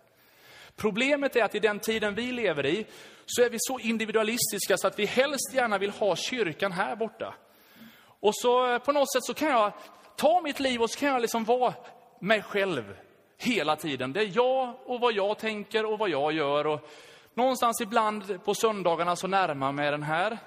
[0.76, 2.86] Problemet är att i den tiden vi lever i
[3.26, 7.34] så är vi så individualistiska så att vi helst gärna vill ha kyrkan här borta.
[8.04, 9.74] Och så eh, på något sätt så kan jag
[10.16, 11.74] ta mitt liv och så kan jag liksom vara
[12.22, 12.96] mig själv
[13.38, 14.14] hela tiden.
[14.14, 16.68] Det är jag och vad jag tänker och vad jag gör.
[16.68, 16.90] Och
[17.34, 20.38] någonstans ibland på söndagarna så närmar mig den här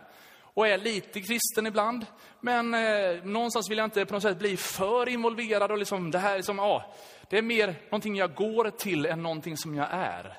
[0.54, 2.06] och är lite kristen ibland.
[2.40, 5.70] Men eh, någonstans vill jag inte på något sätt bli för involverad.
[5.70, 6.82] Och liksom, det, här liksom, ah,
[7.30, 10.38] det är mer någonting jag går till än någonting som jag är.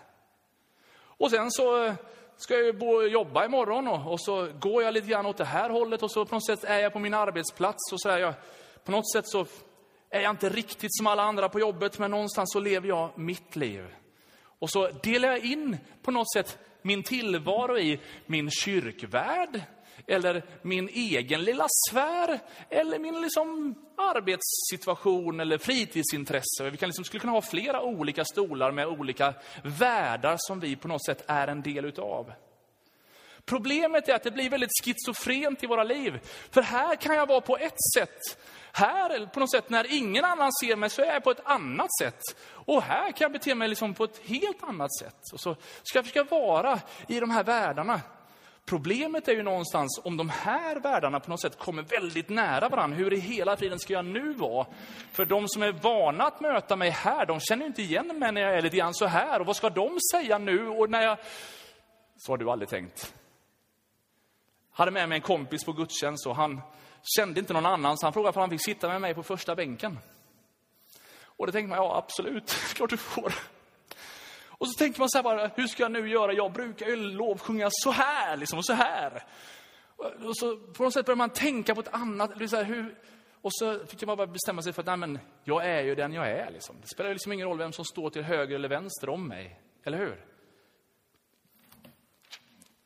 [0.98, 1.94] Och sen så eh,
[2.38, 5.70] ska jag bo, jobba imorgon och, och så går jag lite grann åt det här
[5.70, 7.94] hållet och så på något sätt är jag på min arbetsplats.
[7.94, 8.34] och så är jag,
[8.84, 9.46] På något sätt så
[10.10, 13.56] är jag inte riktigt som alla andra på jobbet, men någonstans så lever jag mitt
[13.56, 13.96] liv.
[14.60, 19.62] Och så delar jag in på något sätt min tillvaro i min kyrkvärld,
[20.08, 26.70] eller min egen lilla sfär, eller min liksom arbetssituation eller fritidsintresse.
[26.72, 30.88] Vi kan liksom, skulle kunna ha flera olika stolar med olika världar som vi på
[30.88, 32.34] något sätt är en del utav.
[33.46, 36.20] Problemet är att det blir väldigt schizofrent i våra liv.
[36.52, 38.38] För här kan jag vara på ett sätt.
[38.72, 41.98] Här, på något sätt, när ingen annan ser mig så är jag på ett annat
[42.02, 42.22] sätt.
[42.48, 45.20] Och här kan jag bete mig liksom på ett helt annat sätt.
[45.34, 48.02] Och så ska jag försöka vara i de här världarna.
[48.66, 52.98] Problemet är ju någonstans om de här världarna på något sätt kommer väldigt nära varandra.
[52.98, 54.68] Hur i hela friden ska jag nu vara?
[55.12, 58.32] För de som är vana att möta mig här, de känner ju inte igen mig
[58.32, 59.40] när jag är lite grann så här.
[59.40, 60.68] Och vad ska de säga nu?
[60.68, 61.18] Och när jag...
[62.18, 63.14] Så har du aldrig tänkt.
[64.72, 66.62] Hade med mig en kompis på gudstjänst och han
[67.04, 69.56] kände inte någon annan, så han frågade om han fick sitta med mig på första
[69.56, 70.00] bänken.
[71.26, 73.34] Och det tänkte man, ja absolut, klart du får.
[74.58, 76.34] Och så tänker man så här bara, hur ska jag nu göra?
[76.34, 79.24] Jag brukar ju lovsjunga så här, liksom, och så här.
[79.98, 82.96] Och så på något sätt börjar man tänka på ett annat, så här, hur,
[83.42, 86.14] och så fick man bara bestämma sig för att, nej men, jag är ju den
[86.14, 86.52] jag är.
[86.52, 86.76] Liksom.
[86.82, 89.60] Det spelar liksom ingen roll vem som står till höger eller vänster om mig.
[89.84, 90.26] Eller hur?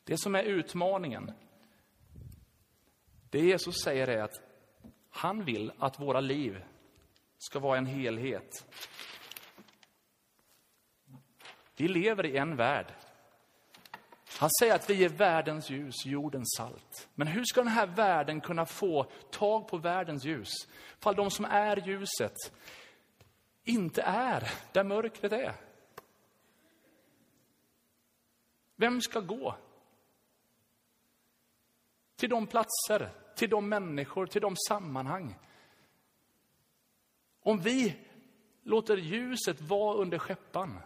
[0.04, 1.32] Det som är utmaningen,
[3.30, 4.42] det Jesus säger är att
[5.10, 6.64] han vill att våra liv
[7.38, 8.66] ska vara en helhet.
[11.80, 12.94] Vi lever i en värld.
[14.40, 17.10] Han säger att vi är världens ljus, jordens salt.
[17.16, 20.50] Men hur ska den här världen kunna få tag på världens ljus?
[21.00, 22.36] Fall de som är ljuset
[23.64, 25.56] inte är där mörkret är.
[28.76, 29.56] Vem ska gå?
[32.16, 35.36] Till de platser, till de människor, till de sammanhang.
[37.42, 37.96] Om vi
[38.64, 40.80] låter ljuset vara under skeppan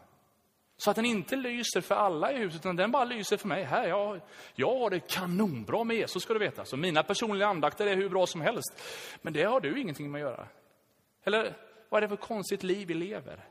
[0.83, 3.63] så att den inte lyser för alla i huset, utan den bara lyser för mig.
[3.63, 4.21] Här, jag,
[4.55, 6.65] jag har det kanonbra med Jesus, ska du veta.
[6.65, 8.81] Så mina personliga andakter är hur bra som helst.
[9.21, 10.47] Men det har du ingenting med att göra.
[11.23, 11.57] Eller
[11.89, 13.49] vad är det för konstigt liv vi lever?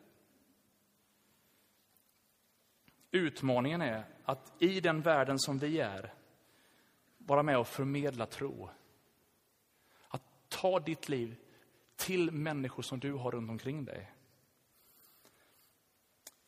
[3.10, 6.12] Utmaningen är att i den världen som vi är,
[7.18, 8.70] vara med och förmedla tro.
[10.08, 11.36] Att ta ditt liv
[11.96, 14.12] till människor som du har runt omkring dig.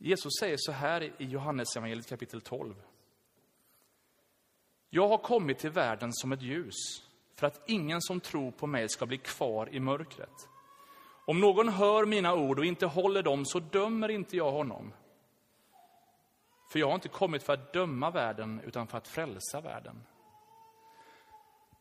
[0.06, 2.74] Jesus säger så här i Johannes evangeliet kapitel 12.
[4.90, 6.74] Jag har kommit till världen som ett ljus
[7.34, 10.48] för att ingen som tror på mig ska bli kvar i mörkret.
[11.26, 14.92] Om någon hör mina ord och inte håller dem så dömer inte jag honom.
[16.72, 20.02] För jag har inte kommit för att döma världen utan för att frälsa världen.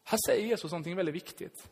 [0.03, 1.71] Här säger Jesus någonting väldigt viktigt.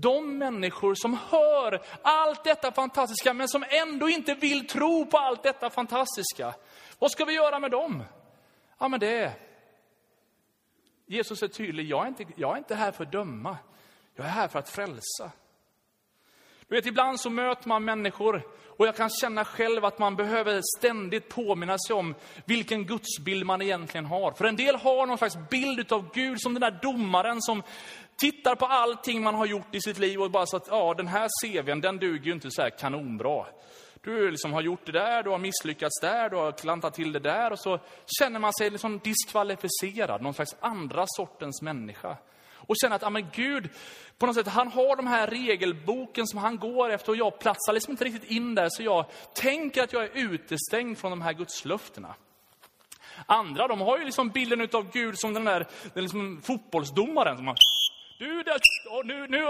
[0.00, 5.42] De människor som hör allt detta fantastiska, men som ändå inte vill tro på allt
[5.42, 6.54] detta fantastiska.
[6.98, 8.02] Vad ska vi göra med dem?
[8.78, 9.32] Ja, men det är...
[11.06, 13.56] Jesus är tydlig, jag är, inte, jag är inte här för att döma.
[14.14, 15.30] Jag är här för att frälsa.
[16.68, 18.42] Du vet, ibland så möter man människor
[18.76, 22.14] och jag kan känna själv att man behöver ständigt påminna sig om
[22.44, 24.32] vilken gudsbild man egentligen har.
[24.32, 27.62] För en del har någon slags bild av Gud som den där domaren som
[28.16, 31.06] tittar på allting man har gjort i sitt liv och bara så att, ja, den
[31.06, 33.46] här CVn, den duger ju inte så här kanonbra.
[34.00, 37.18] Du liksom har gjort det där, du har misslyckats där, du har klantat till det
[37.18, 37.78] där och så
[38.18, 42.16] känner man sig liksom diskvalificerad, någon slags andra sortens människa.
[42.66, 43.68] Och känner att, ja men Gud,
[44.18, 47.72] på något sätt, han har de här regelboken som han går efter och jag platsar
[47.72, 51.32] liksom inte riktigt in där så jag tänker att jag är utestängd från de här
[51.32, 52.14] gudslöftena.
[53.26, 57.46] Andra, de har ju liksom bilden av Gud som den där den liksom fotbollsdomaren som
[57.46, 57.56] har,
[58.18, 58.60] du där,
[58.90, 59.44] och nu, nu,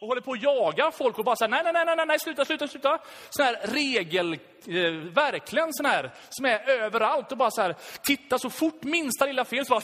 [0.00, 2.44] och håller på att jaga folk och bara säger nej, nej, nej, nej, nej, sluta,
[2.44, 2.98] sluta, sluta.
[3.30, 8.38] Sån här regel, eh, verkligen sån här, som är överallt och bara så här, titta
[8.38, 9.82] så fort minsta lilla fel så bara,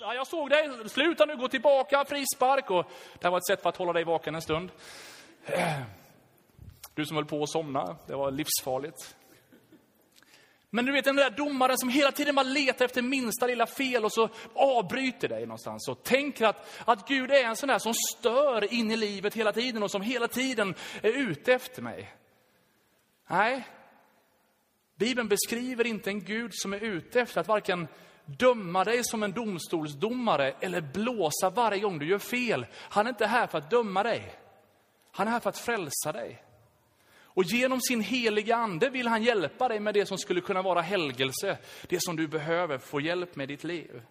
[0.00, 2.70] ja, jag såg dig, sluta nu, gå tillbaka, frispark.
[2.70, 2.84] Och
[3.18, 4.70] det här var ett sätt för att hålla dig vaken en stund.
[6.94, 9.16] Du som höll på att somna, det var livsfarligt.
[10.70, 14.04] Men du vet den där domaren som hela tiden bara letar efter minsta lilla fel
[14.04, 17.94] och så avbryter dig någonstans och tänker att, att Gud är en sån där som
[17.94, 22.14] stör in i livet hela tiden och som hela tiden är ute efter mig.
[23.30, 23.66] Nej,
[24.96, 27.88] Bibeln beskriver inte en Gud som är ute efter att varken
[28.38, 32.66] döma dig som en domstolsdomare eller blåsa varje gång du gör fel.
[32.74, 34.34] Han är inte här för att döma dig.
[35.12, 36.42] Han är här för att frälsa dig.
[37.38, 40.80] Och genom sin heliga ande vill han hjälpa dig med det som skulle kunna vara
[40.80, 41.58] helgelse.
[41.88, 44.02] Det som du behöver få hjälp med i ditt liv.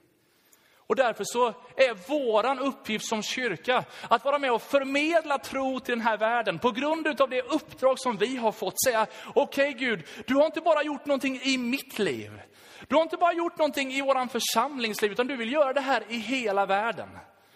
[0.88, 5.92] Och därför så är våran uppgift som kyrka att vara med och förmedla tro till
[5.92, 6.60] den här världen.
[6.60, 10.46] På grund av det uppdrag som vi har fått säga, okej okay, Gud, du har
[10.46, 12.42] inte bara gjort någonting i mitt liv.
[12.88, 16.04] Du har inte bara gjort någonting i våran församlingsliv, utan du vill göra det här
[16.10, 17.10] i hela världen.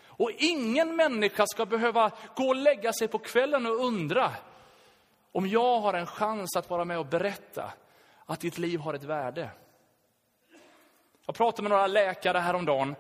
[0.08, 4.32] Och ingen människa ska behöva gå och lägga sig på kvällen och undra,
[5.32, 7.72] om jag har en chans att vara med och berätta
[8.26, 9.50] att ditt liv har ett värde.
[11.26, 12.96] Jag pratade med några läkare häromdagen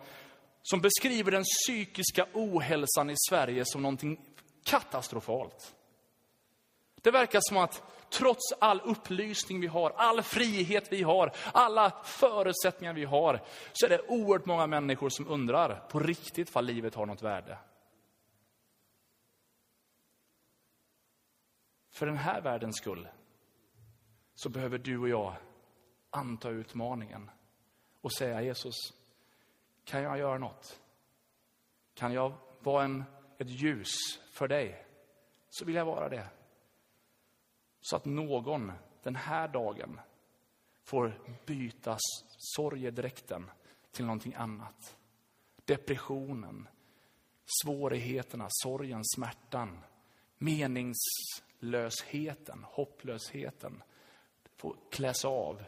[0.61, 4.19] som beskriver den psykiska ohälsan i Sverige som någonting
[4.63, 5.75] katastrofalt.
[7.01, 12.93] Det verkar som att trots all upplysning vi har, all frihet vi har, alla förutsättningar
[12.93, 13.41] vi har,
[13.73, 17.57] så är det oerhört många människor som undrar på riktigt vad livet har något värde.
[21.91, 23.07] För den här världens skull
[24.35, 25.35] så behöver du och jag
[26.09, 27.31] anta utmaningen
[28.01, 28.93] och säga Jesus,
[29.91, 30.81] kan jag göra något?
[31.93, 33.03] Kan jag vara en,
[33.37, 34.85] ett ljus för dig?
[35.49, 36.27] Så vill jag vara det.
[37.81, 38.71] Så att någon
[39.03, 39.99] den här dagen
[40.83, 41.97] får byta
[42.37, 43.51] sorgedräkten
[43.91, 44.97] till någonting annat.
[45.65, 46.67] Depressionen,
[47.63, 49.79] svårigheterna, sorgen, smärtan,
[50.37, 53.83] meningslösheten, hopplösheten
[54.55, 55.63] får kläs av.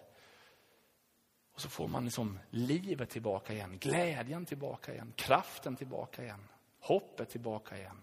[1.54, 6.48] Och så får man liksom livet tillbaka igen, glädjen tillbaka igen, kraften tillbaka igen,
[6.80, 8.02] hoppet tillbaka igen.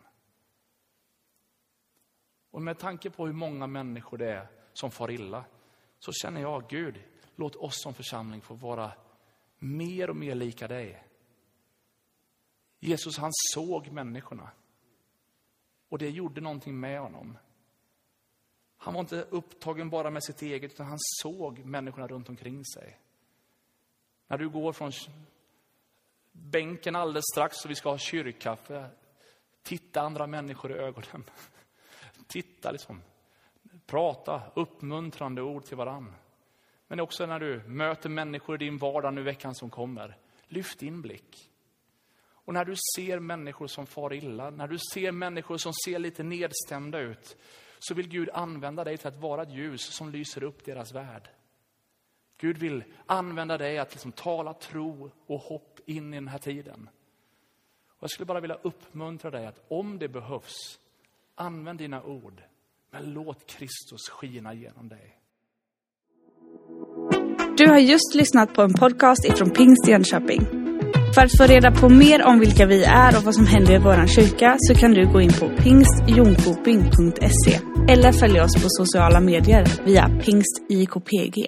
[2.51, 5.45] Och med tanke på hur många människor det är som far illa,
[5.99, 7.03] så känner jag, Gud,
[7.37, 8.93] låt oss som församling få vara
[9.59, 11.05] mer och mer lika dig.
[12.79, 14.51] Jesus, han såg människorna.
[15.89, 17.39] Och det gjorde någonting med honom.
[18.77, 22.99] Han var inte upptagen bara med sitt eget, utan han såg människorna runt omkring sig.
[24.31, 24.93] När du går från
[26.33, 28.87] bänken alldeles strax och vi ska ha kyrkkaffe,
[29.63, 31.25] titta andra människor i ögonen.
[32.27, 33.03] Titta liksom.
[33.87, 36.15] Prata uppmuntrande ord till varann.
[36.87, 40.17] Men också när du möter människor i din vardag nu veckan som kommer.
[40.47, 41.51] Lyft din blick.
[42.31, 46.23] Och när du ser människor som far illa, när du ser människor som ser lite
[46.23, 47.37] nedstämda ut,
[47.79, 51.29] så vill Gud använda dig till att vara ett ljus som lyser upp deras värld.
[52.41, 56.89] Gud vill använda dig att liksom tala tro och hopp in i den här tiden.
[57.89, 60.79] Och jag skulle bara vilja uppmuntra dig att om det behövs,
[61.35, 62.43] använd dina ord,
[62.91, 65.17] men låt Kristus skina genom dig.
[67.57, 70.41] Du har just lyssnat på en podcast ifrån Pingst Jönköping.
[71.15, 73.79] För att få reda på mer om vilka vi är och vad som händer i
[73.79, 77.61] vår kyrka så kan du gå in på pingstjonkoping.se
[77.93, 81.47] eller följa oss på sociala medier via pingstjkpg.